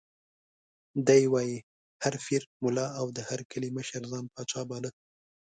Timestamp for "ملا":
2.63-2.87